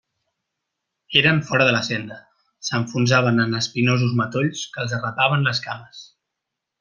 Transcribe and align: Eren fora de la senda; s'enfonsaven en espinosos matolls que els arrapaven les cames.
Eren 1.21 1.41
fora 1.49 1.67
de 1.67 1.75
la 1.75 1.83
senda; 1.89 2.17
s'enfonsaven 2.69 3.39
en 3.47 3.55
espinosos 3.63 4.19
matolls 4.23 4.65
que 4.77 4.83
els 4.85 4.97
arrapaven 5.01 5.47
les 5.51 5.61
cames. 5.71 6.01